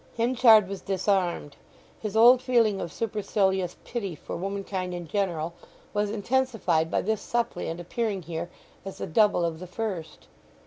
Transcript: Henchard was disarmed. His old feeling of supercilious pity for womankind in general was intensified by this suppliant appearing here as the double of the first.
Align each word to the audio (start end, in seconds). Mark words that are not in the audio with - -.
Henchard 0.17 0.67
was 0.67 0.81
disarmed. 0.81 1.57
His 1.99 2.17
old 2.17 2.41
feeling 2.41 2.81
of 2.81 2.91
supercilious 2.91 3.77
pity 3.85 4.15
for 4.15 4.35
womankind 4.35 4.95
in 4.95 5.07
general 5.07 5.53
was 5.93 6.09
intensified 6.09 6.89
by 6.89 7.03
this 7.03 7.21
suppliant 7.21 7.79
appearing 7.79 8.23
here 8.23 8.49
as 8.83 8.97
the 8.97 9.05
double 9.05 9.45
of 9.45 9.59
the 9.59 9.67
first. 9.67 10.27